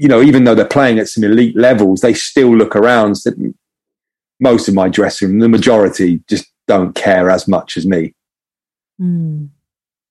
[0.00, 3.16] you know, even though they're playing at some elite levels, they still look around
[4.40, 8.14] most of my dressing room, the majority just don't care as much as me.
[9.00, 9.50] Mm.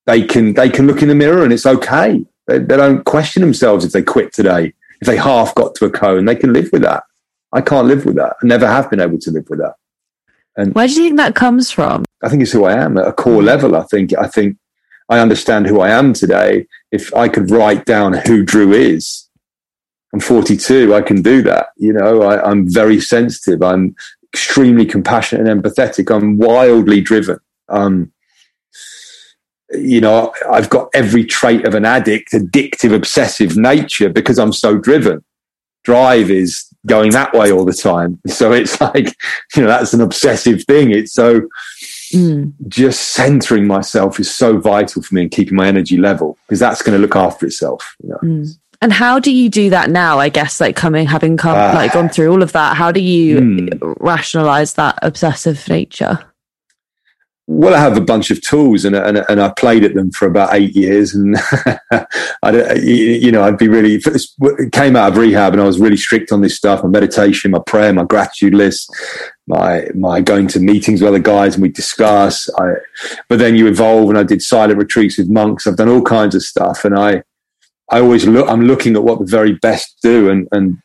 [0.05, 2.25] They can they can look in the mirror and it's okay.
[2.47, 4.73] They, they don't question themselves if they quit today.
[5.01, 7.03] If they half got to a cone, they can live with that.
[7.53, 8.35] I can't live with that.
[8.41, 9.75] I never have been able to live with that.
[10.55, 12.05] And where do you think that comes from?
[12.23, 13.75] I think it's who I am at a core level.
[13.75, 14.57] I think I think
[15.09, 16.67] I understand who I am today.
[16.91, 19.29] If I could write down who Drew is,
[20.13, 20.93] I'm 42.
[20.93, 21.67] I can do that.
[21.77, 23.61] You know, I, am very sensitive.
[23.61, 23.95] I'm
[24.33, 26.13] extremely compassionate and empathetic.
[26.13, 27.39] I'm wildly driven.
[27.67, 28.11] Um,
[29.71, 34.77] you know, I've got every trait of an addict, addictive, obsessive nature because I'm so
[34.77, 35.23] driven.
[35.83, 38.19] Drive is going that way all the time.
[38.27, 39.15] So it's like,
[39.55, 40.91] you know, that's an obsessive thing.
[40.91, 41.41] It's so
[42.13, 42.53] mm.
[42.67, 46.81] just centering myself is so vital for me and keeping my energy level because that's
[46.81, 47.95] going to look after itself.
[48.03, 48.17] You know?
[48.23, 48.58] mm.
[48.81, 50.19] And how do you do that now?
[50.19, 53.01] I guess like coming, having come, uh, like gone through all of that, how do
[53.01, 53.93] you mm.
[53.99, 56.29] rationalize that obsessive nature?
[57.51, 60.27] well, I have a bunch of tools, and and, and I played at them for
[60.27, 61.35] about eight years, and
[62.43, 63.99] I, you know, I'd be really
[64.71, 67.59] came out of rehab, and I was really strict on this stuff: my meditation, my
[67.65, 68.95] prayer, my gratitude list,
[69.47, 72.47] my my going to meetings with other guys, and we discuss.
[72.59, 72.73] I,
[73.29, 75.65] but then you evolve, and I did silent retreats with monks.
[75.65, 77.23] I've done all kinds of stuff, and I
[77.91, 78.47] I always look.
[78.49, 80.77] I'm looking at what the very best do, and and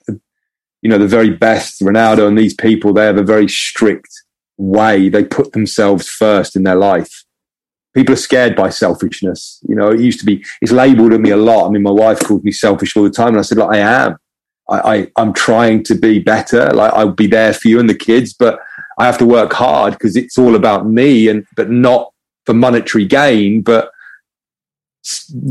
[0.84, 4.10] you know, the very best, Ronaldo and these people, they have a very strict
[4.58, 7.24] way they put themselves first in their life.
[7.94, 9.60] People are scared by selfishness.
[9.66, 11.66] You know, it used to be, it's labeled at me a lot.
[11.66, 13.28] I mean, my wife called me selfish all the time.
[13.28, 14.16] And I said, like, I am.
[14.68, 14.78] I,
[15.16, 16.70] I, am trying to be better.
[16.70, 18.60] Like, I'll be there for you and the kids, but
[18.98, 22.12] I have to work hard because it's all about me and, but not
[22.44, 23.90] for monetary gain, but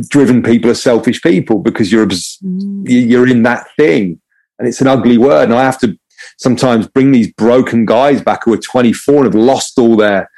[0.07, 2.83] driven people are selfish people because you're, mm.
[2.85, 4.19] you're in that thing
[4.59, 5.45] and it's an ugly word.
[5.45, 5.97] And I have to
[6.37, 10.29] sometimes bring these broken guys back who are 24 and have lost all their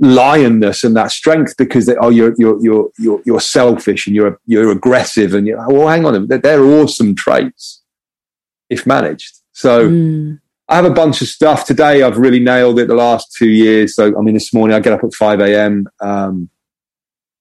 [0.00, 4.38] lionness and that strength because they, oh you're you're you're you're, you're selfish and you're
[4.46, 7.82] you're aggressive and you're well hang on they're, they're awesome traits
[8.70, 10.38] if managed so mm.
[10.68, 13.96] I have a bunch of stuff today I've really nailed it the last two years
[13.96, 16.48] so I mean this morning I get up at 5 a.m um,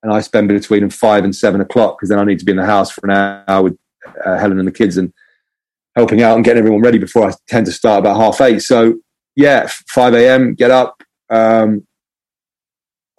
[0.04, 2.58] and I spend between five and seven o'clock because then I need to be in
[2.58, 3.78] the house for an hour with
[4.26, 5.12] uh, Helen and the kids and
[5.96, 8.60] helping out and getting everyone ready before I tend to start about half eight.
[8.60, 9.00] So
[9.36, 11.86] yeah, 5 a.m., get up, um,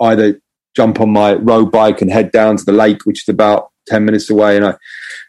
[0.01, 0.41] either
[0.75, 4.05] jump on my road bike and head down to the lake, which is about 10
[4.05, 4.57] minutes away.
[4.57, 4.75] And I,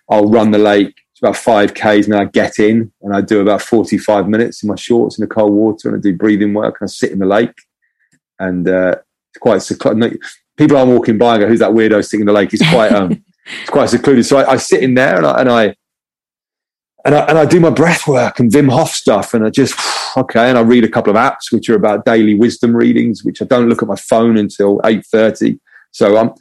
[0.09, 0.95] I'll run the lake.
[1.11, 4.69] It's about five Ks and I get in and I do about 45 minutes in
[4.69, 7.19] my shorts in the cold water and I do breathing work and I sit in
[7.19, 7.53] the lake.
[8.39, 8.95] And, uh,
[9.31, 9.61] it's quite.
[10.59, 12.53] People aren't walking by and go, who's that weirdo sitting in the lake?
[12.53, 13.11] It's quite, um,
[13.61, 14.25] it's quite secluded.
[14.25, 15.75] So I, I sit in there and I, and I
[17.05, 19.73] and I, and I do my breath work and Wim Hof stuff, and I just
[20.17, 23.41] okay, and I read a couple of apps which are about daily wisdom readings, which
[23.41, 25.59] I don't look at my phone until eight thirty.
[25.91, 26.35] So I'm um,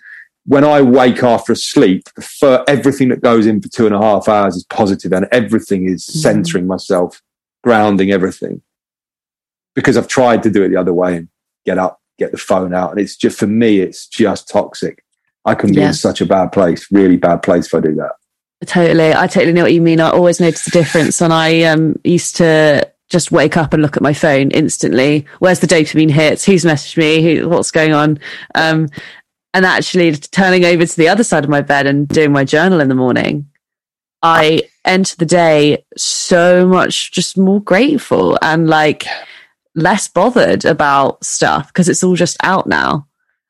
[0.47, 4.01] when I wake after a sleep, for everything that goes in for two and a
[4.01, 6.19] half hours is positive, and everything is mm-hmm.
[6.19, 7.23] centering myself,
[7.63, 8.63] grounding everything,
[9.75, 11.29] because I've tried to do it the other way and
[11.67, 15.05] get up, get the phone out, and it's just for me, it's just toxic.
[15.45, 18.13] I can be in such a bad place, really bad place if I do that.
[18.67, 19.15] Totally.
[19.15, 20.01] I totally know what you mean.
[20.01, 21.23] I always notice the difference.
[21.23, 25.27] And I um, used to just wake up and look at my phone instantly.
[25.39, 26.45] Where's the dopamine hits?
[26.45, 27.23] Who's messaged me?
[27.23, 28.19] Who, what's going on?
[28.55, 28.89] Um,
[29.55, 32.81] and actually turning over to the other side of my bed and doing my journal
[32.81, 33.49] in the morning,
[34.23, 39.07] I enter the day so much just more grateful and like
[39.79, 43.07] less bothered about stuff because it's all just out now.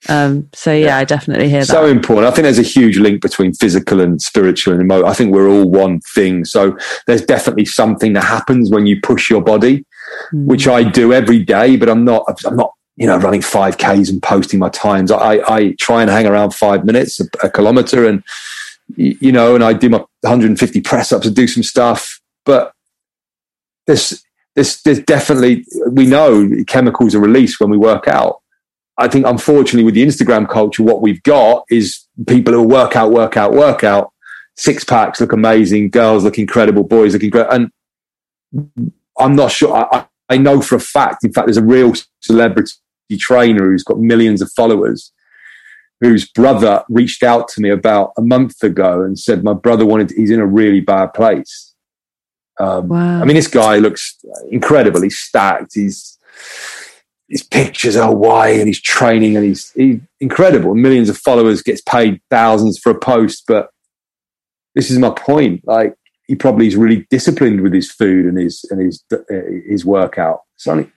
[0.08, 1.66] Um, so yeah, yeah, I definitely hear that.
[1.66, 2.28] So important.
[2.28, 5.10] I think there's a huge link between physical and spiritual and emotional.
[5.10, 6.44] I think we're all one thing.
[6.44, 9.84] So there's definitely something that happens when you push your body,
[10.32, 10.46] mm.
[10.46, 14.08] which I do every day, but I'm not, I'm not, you know, running five Ks
[14.08, 15.10] and posting my times.
[15.10, 18.22] I, I try and hang around five minutes, a, a kilometer and,
[18.96, 22.72] you know, and I do my 150 press ups and do some stuff, but
[23.86, 24.24] there's,
[24.58, 28.40] there's, there's definitely, we know chemicals are released when we work out
[28.98, 33.12] I think unfortunately with the Instagram culture, what we've got is people who work out,
[33.12, 34.12] work out, work out.
[34.56, 37.46] Six packs look amazing, girls look incredible, boys looking great.
[37.48, 37.70] And
[39.18, 39.72] I'm not sure.
[39.72, 42.72] I, I know for a fact, in fact, there's a real celebrity
[43.18, 45.12] trainer who's got millions of followers,
[46.00, 50.10] whose brother reached out to me about a month ago and said, My brother wanted,
[50.10, 51.67] he's in a really bad place.
[52.60, 53.20] Um, wow.
[53.20, 54.18] I mean, this guy looks
[54.50, 55.02] incredible.
[55.02, 55.74] He's stacked.
[55.74, 56.18] He's,
[57.28, 60.74] his pictures are why and he's training and he's, he's incredible.
[60.74, 63.44] Millions of followers, gets paid thousands for a post.
[63.46, 63.70] But
[64.74, 65.66] this is my point.
[65.66, 65.94] Like
[66.28, 69.18] he probably is really disciplined with his food and his and his uh,
[69.66, 70.42] his workout.
[70.56, 70.90] So only,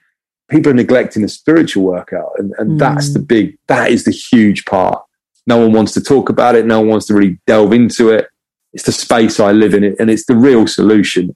[0.48, 2.78] people are neglecting the spiritual workout, and, and mm.
[2.78, 5.02] that's the big that is the huge part.
[5.46, 6.66] No one wants to talk about it.
[6.66, 8.28] No one wants to really delve into it.
[8.72, 11.34] It's the space I live in, it, and it's the real solution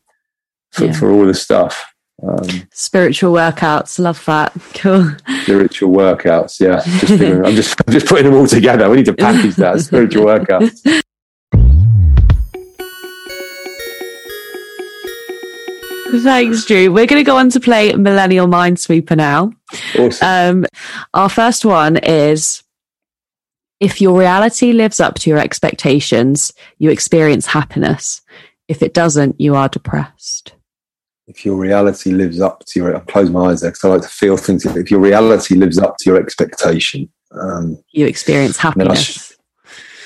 [0.72, 0.92] for, yeah.
[0.92, 1.92] for all the stuff.
[2.22, 4.52] Um, spiritual workouts, love that.
[4.74, 5.12] Cool.
[5.42, 6.82] Spiritual workouts, yeah.
[7.00, 8.88] Just I'm just I'm just putting them all together.
[8.88, 11.02] We need to package that spiritual workouts.
[16.22, 16.92] Thanks, Drew.
[16.92, 19.52] We're going to go on to play Millennial Minesweeper now.
[19.98, 20.64] Awesome.
[20.64, 20.66] Um,
[21.14, 22.62] our first one is
[23.80, 28.22] if your reality lives up to your expectations, you experience happiness.
[28.68, 30.55] If it doesn't, you are depressed.
[31.26, 34.02] If your reality lives up to your, I'll close my eyes there because I like
[34.02, 34.64] to feel things.
[34.64, 39.36] If your reality lives up to your expectation, um, you experience happiness.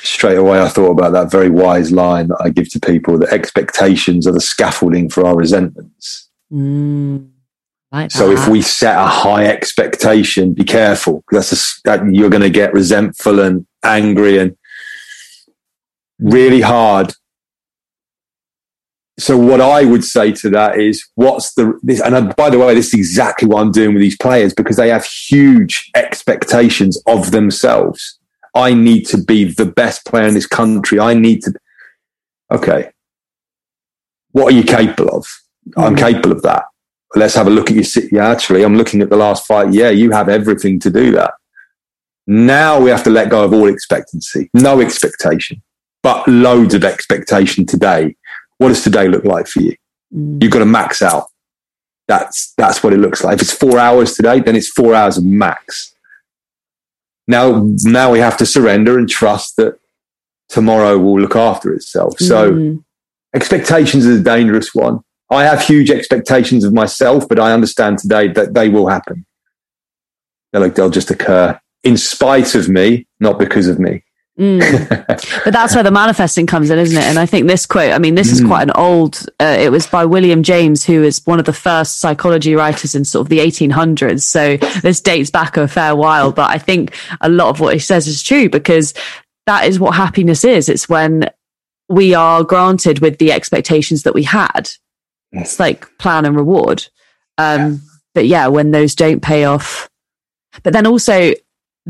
[0.03, 3.33] straight away, I thought about that very wise line that I give to people that
[3.33, 6.31] expectations are the scaffolding for our resentments.
[6.51, 7.31] Mm,
[7.93, 11.25] like So if we set a high expectation, be careful.
[11.31, 14.57] That's a, that you're going to get resentful and angry and
[16.19, 17.13] really hard.
[19.21, 22.01] So what I would say to that is, what's the this?
[22.01, 24.77] And I, by the way, this is exactly what I'm doing with these players because
[24.77, 28.19] they have huge expectations of themselves.
[28.55, 30.99] I need to be the best player in this country.
[30.99, 31.53] I need to.
[32.51, 32.91] Okay,
[34.33, 35.27] what are you capable of?
[35.77, 35.99] I'm Mhm.
[35.99, 36.65] capable of that
[37.17, 38.09] let's have a look at your city.
[38.13, 39.73] Yeah, actually, I'm looking at the last fight.
[39.73, 41.35] Yeah, you have everything to do that.
[42.27, 45.63] Now we have to let go of all expectancy, no expectation,
[46.03, 48.17] but loads of expectation today.
[48.61, 49.75] What does today look like for you?
[50.15, 51.29] Mm, You've got to max out.
[52.09, 53.37] That's that's what it looks like.
[53.37, 55.95] If it's four hours today, then it's four hours of max.
[57.27, 59.79] Now, now we have to surrender and trust that
[60.51, 62.19] tomorrow will look after itself.
[62.19, 62.85] So mm,
[63.35, 65.01] expectations is a dangerous one.
[65.31, 69.25] I have huge expectations of myself, but I understand today that they will happen.
[70.53, 74.03] They'll, they'll just occur in spite of me, not because of me.
[74.41, 75.07] Mm.
[75.45, 77.05] but that's where the manifesting comes in, isn't it?
[77.05, 78.47] And I think this quote, I mean, this is Mm.
[78.49, 82.01] quite an old, uh, it was by William James, who is one of the first
[82.01, 84.23] psychology writers in sort of the 1800s.
[84.23, 87.79] So this dates back a fair while, but I think a lot of what he
[87.81, 88.95] says is true because
[89.47, 90.69] that is what happiness is.
[90.69, 91.29] It's when
[91.89, 94.71] we are granted with the expectations that we had.
[95.33, 96.87] It's like plan and reward.
[97.39, 97.83] Um,
[98.15, 99.89] But yeah, when those don't pay off,
[100.65, 101.33] but then also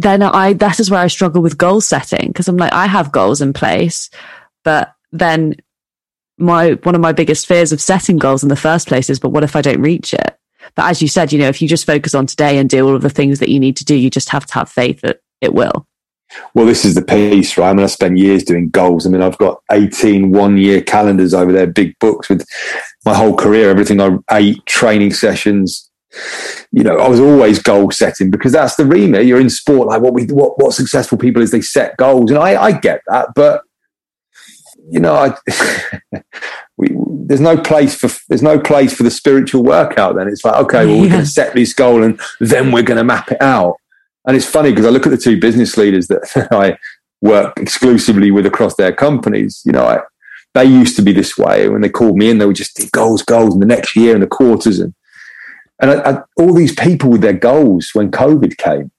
[0.00, 3.12] then I that is where I struggle with goal setting because I'm like I have
[3.12, 4.10] goals in place,
[4.64, 5.56] but then
[6.38, 9.30] my one of my biggest fears of setting goals in the first place is but
[9.30, 10.38] what if I don't reach it?
[10.74, 12.94] But as you said, you know, if you just focus on today and do all
[12.94, 15.20] of the things that you need to do, you just have to have faith that
[15.40, 15.86] it will.
[16.54, 17.70] Well, this is the piece, right?
[17.70, 19.04] I mean, I spend years doing goals.
[19.04, 22.46] I mean, I've got 18 one year calendars over there, big books with
[23.04, 25.89] my whole career, everything I ate, training sessions.
[26.72, 29.26] You know, I was always goal setting because that's the remit.
[29.26, 32.30] You're in sport, like what we, what, what successful people is they set goals.
[32.30, 33.62] And I, I get that, but
[34.90, 36.22] you know, I,
[36.76, 36.88] we,
[37.26, 40.26] there's no place for, there's no place for the spiritual workout then.
[40.28, 41.10] It's like, okay, well, we're Yeah.
[41.12, 43.76] going to set this goal and then we're going to map it out.
[44.26, 46.76] And it's funny because I look at the two business leaders that I
[47.20, 49.62] work exclusively with across their companies.
[49.64, 50.00] You know, I,
[50.54, 51.68] they used to be this way.
[51.68, 54.22] When they called me in, they would just goals, goals, in the next year and
[54.22, 54.92] the quarters, and
[55.80, 58.90] and I, I, all these people with their goals when COVID came.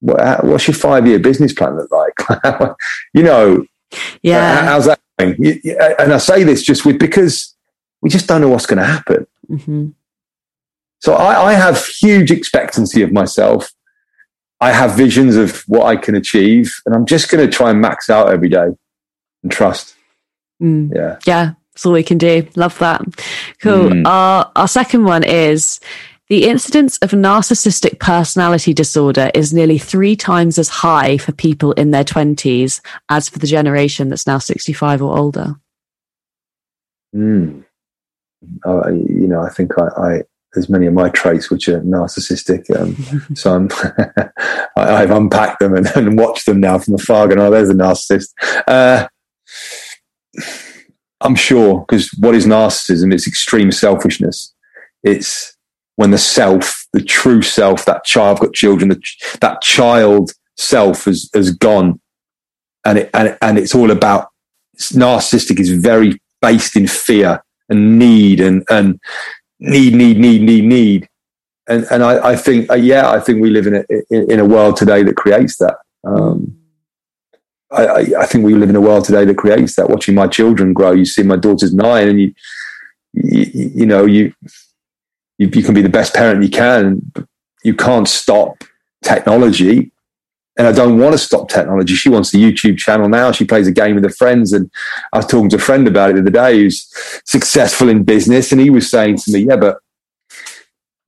[0.00, 2.74] What, what's your five year business plan look like?
[3.14, 3.64] you know,
[4.22, 4.64] Yeah.
[4.64, 5.36] how's that going?
[5.38, 7.54] You- And I say this just with because
[8.00, 9.26] we just don't know what's going to happen.
[9.48, 9.88] hmm
[11.00, 13.70] So I, I have huge expectancy of myself.
[14.60, 17.80] I have visions of what I can achieve, and I'm just going to try and
[17.80, 18.68] max out every day
[19.42, 19.94] and trust.
[20.62, 20.92] Mm.
[20.94, 21.18] Yeah.
[21.26, 22.46] Yeah, that's all we can do.
[22.54, 23.02] Love that.
[23.60, 23.90] Cool.
[23.90, 24.06] Mm.
[24.06, 25.80] Our our second one is
[26.28, 31.90] the incidence of narcissistic personality disorder is nearly three times as high for people in
[31.90, 35.56] their twenties as for the generation that's now sixty five or older.
[37.14, 37.64] Mm.
[38.66, 42.70] Uh, you know, I think I, I there's many of my traits which are narcissistic.
[42.78, 42.96] Um,
[43.34, 43.68] so I'm,
[44.76, 47.28] I, I've unpacked them and, and watched them now from afar.
[47.28, 48.28] Going, oh, there's a narcissist.
[48.66, 49.06] Uh,
[51.22, 53.12] I'm sure because what is narcissism?
[53.12, 54.52] It's extreme selfishness.
[55.02, 55.56] It's
[55.96, 59.02] when the self, the true self, that child, I've got children, the,
[59.40, 62.00] that child self has has gone,
[62.84, 64.28] and it and, and it's all about
[64.74, 69.00] it's narcissistic is very based in fear and need and and
[69.60, 71.08] need need need need need
[71.68, 74.40] and and I, I think uh, yeah I think we live in a in, in
[74.40, 76.56] a world today that creates that um,
[77.72, 80.72] I, I think we live in a world today that creates that watching my children
[80.72, 82.34] grow you see my daughter's nine and you
[83.12, 84.32] you, you know you,
[85.38, 87.26] you you can be the best parent you can but
[87.64, 88.64] you can't stop
[89.02, 89.92] technology
[90.58, 91.94] and I don't want to stop technology.
[91.94, 93.32] She wants the YouTube channel now.
[93.32, 94.52] She plays a game with her friends.
[94.52, 94.70] And
[95.12, 96.86] I was talking to a friend about it the other day who's
[97.24, 98.52] successful in business.
[98.52, 99.78] And he was saying to me, yeah, but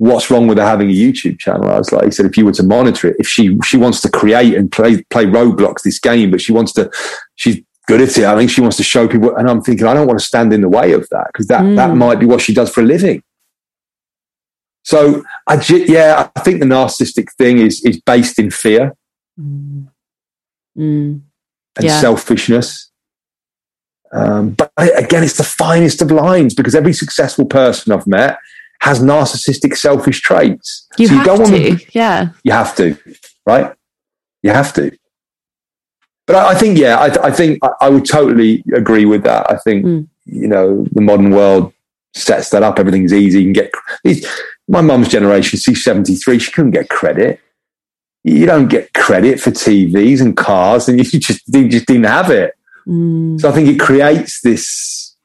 [0.05, 1.71] what's wrong with her having a YouTube channel?
[1.71, 4.03] I was like, he said, if you were to monitor it, if she, she wants
[4.03, 6.91] to create and play, play Roblox, this game, but she wants to,
[7.37, 8.25] she's good at it.
[8.25, 9.35] I think she wants to show people.
[9.35, 11.63] And I'm thinking, I don't want to stand in the way of that because that,
[11.63, 11.77] mm.
[11.77, 13.23] that might be what she does for a living.
[14.83, 18.95] So I, yeah, I think the narcissistic thing is, is based in fear
[19.41, 19.89] mm.
[20.77, 21.23] Mm.
[21.77, 22.01] and yeah.
[22.01, 22.91] selfishness.
[24.13, 28.37] Um, but again, it's the finest of lines because every successful person I've met
[28.85, 30.87] has narcissistic, selfish traits.
[30.99, 32.28] You so you have to, to, yeah.
[32.43, 32.99] You have to,
[33.47, 33.74] right?
[34.43, 34.95] You have to.
[36.26, 39.51] But I, I think, yeah, I, I think I, I, would totally agree with that.
[39.51, 40.07] I think, mm.
[40.26, 41.72] you know, the modern world
[42.12, 42.78] sets that up.
[42.78, 43.43] Everything's easy.
[43.43, 43.70] You can
[44.05, 44.26] get
[44.68, 45.59] my mum's generation.
[45.59, 46.39] She's seventy three.
[46.39, 47.41] She couldn't get credit.
[48.22, 52.30] You don't get credit for TVs and cars, and you just you just didn't have
[52.30, 52.55] it.
[52.87, 53.41] Mm.
[53.41, 55.16] So I think it creates this,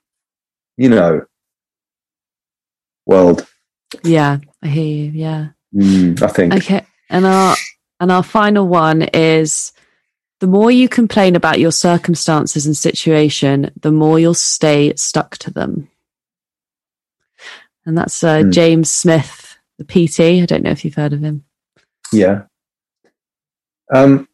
[0.78, 1.26] you know,
[3.06, 3.46] world.
[4.04, 5.12] Yeah, I hear you.
[5.12, 6.54] Yeah, mm, I think.
[6.56, 7.56] Okay, and our
[8.00, 9.72] and our final one is
[10.40, 15.52] the more you complain about your circumstances and situation, the more you'll stay stuck to
[15.52, 15.90] them.
[17.86, 18.52] And that's uh, mm.
[18.52, 20.42] James Smith, the PT.
[20.42, 21.44] I don't know if you've heard of him.
[22.12, 22.44] Yeah.
[23.94, 24.28] Um,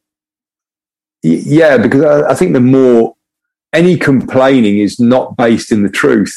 [1.24, 3.16] yeah, because I, I think the more
[3.74, 6.34] any complaining is not based in the truth.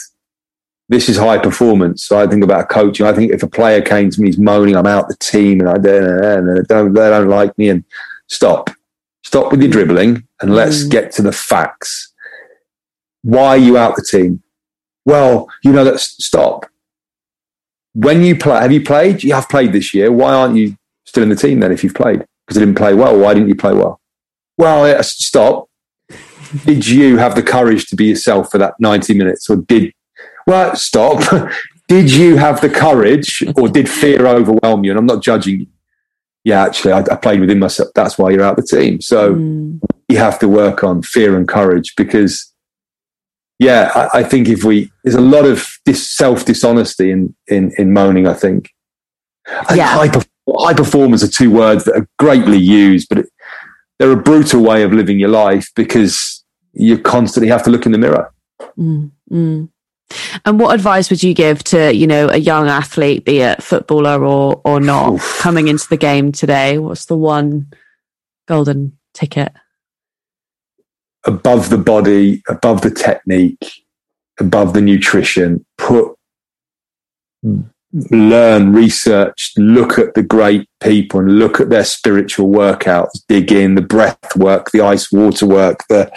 [0.89, 2.05] This is high performance.
[2.05, 3.07] So I think about coaching.
[3.07, 5.69] I think if a player came to me, he's moaning, I'm out the team, and
[5.69, 7.85] I don't, don't, they don't like me, and
[8.29, 8.71] stop,
[9.23, 10.91] stop with your dribbling, and let's mm.
[10.91, 12.13] get to the facts.
[13.23, 14.43] Why are you out the team?
[15.05, 16.01] Well, you know that.
[16.01, 16.67] Stop.
[17.95, 19.23] When you play, have you played?
[19.23, 20.13] You have played this year.
[20.13, 21.73] Why aren't you still in the team then?
[21.73, 23.19] If you've played, because I didn't play well.
[23.19, 24.01] Why didn't you play well?
[24.57, 25.69] Well, stop.
[26.65, 29.93] did you have the courage to be yourself for that 90 minutes or did,
[30.49, 31.23] well, stop.
[31.89, 34.91] did you have the courage or did fear overwhelm you?
[34.91, 35.67] And I'm not judging you.
[36.43, 37.91] Yeah, actually, I, I played within myself.
[37.95, 39.03] That's why you're out the team.
[39.03, 39.79] So mm.
[40.09, 42.51] you have to work on fear and courage because,
[43.59, 47.73] yeah, I, I think if we, there's a lot of this self dishonesty in, in,
[47.77, 48.71] in moaning, I think.
[49.75, 49.87] Yeah.
[49.87, 50.23] High,
[50.57, 53.27] high performers are two words that are greatly used, but it,
[53.99, 56.43] they're a brutal way of living your life because
[56.73, 58.33] you constantly have to look in the mirror.
[58.79, 59.69] Mm, mm.
[60.45, 64.25] And what advice would you give to, you know, a young athlete, be it footballer
[64.25, 65.39] or or not, Oof.
[65.41, 66.79] coming into the game today?
[66.79, 67.73] What's the one
[68.47, 69.53] golden ticket?
[71.27, 73.85] Above the body, above the technique,
[74.41, 76.15] above the nutrition, put
[77.93, 83.75] learn, research, look at the great people and look at their spiritual workouts, dig in
[83.75, 86.11] the breath work, the ice water work, the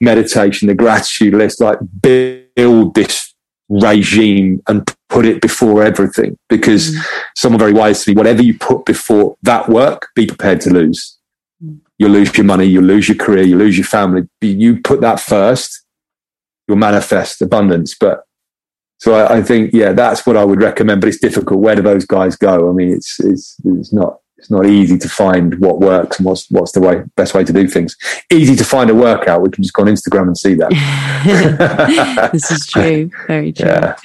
[0.00, 3.34] meditation, the gratitude list, like build this
[3.68, 6.36] regime and put it before everything.
[6.48, 7.04] Because mm.
[7.36, 11.18] someone very wise to me, whatever you put before that work, be prepared to lose.
[11.64, 11.80] Mm.
[11.98, 14.22] You'll lose your money, you'll lose your career, you'll lose your family.
[14.40, 15.84] You put that first,
[16.66, 17.96] you'll manifest abundance.
[17.98, 18.24] But
[18.98, 21.00] so I, I, think, yeah, that's what I would recommend.
[21.00, 21.60] But it's difficult.
[21.60, 22.68] Where do those guys go?
[22.68, 26.50] I mean, it's it's it's not it's not easy to find what works and what's
[26.50, 27.94] what's the way best way to do things.
[28.30, 29.42] Easy to find a workout.
[29.42, 32.30] We can just go on Instagram and see that.
[32.32, 33.10] this is true.
[33.26, 33.68] Very true.
[33.68, 33.96] Yeah.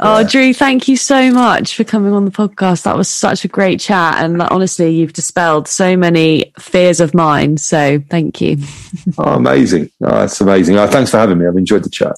[0.00, 0.28] Oh, yeah.
[0.28, 2.84] Drew, thank you so much for coming on the podcast.
[2.84, 7.58] That was such a great chat, and honestly, you've dispelled so many fears of mine.
[7.58, 8.56] So thank you.
[9.18, 9.90] oh, amazing!
[10.00, 10.78] Oh, that's amazing.
[10.78, 11.46] Oh, thanks for having me.
[11.46, 12.16] I've enjoyed the chat.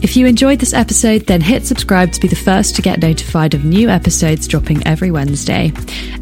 [0.00, 3.52] If you enjoyed this episode, then hit subscribe to be the first to get notified
[3.54, 5.72] of new episodes dropping every Wednesday.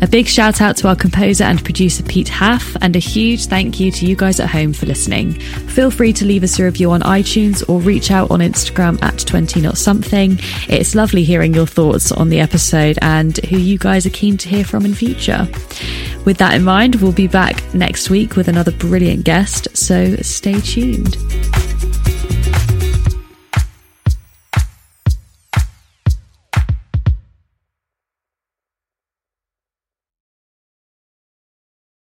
[0.00, 3.78] A big shout out to our composer and producer Pete Haff, and a huge thank
[3.78, 5.32] you to you guys at home for listening.
[5.32, 9.18] Feel free to leave us a review on iTunes or reach out on Instagram at
[9.18, 10.38] 20 not something.
[10.70, 14.48] It's lovely hearing your thoughts on the episode and who you guys are keen to
[14.48, 15.46] hear from in future.
[16.24, 20.60] With that in mind, we'll be back next week with another brilliant guest, so stay
[20.60, 21.18] tuned.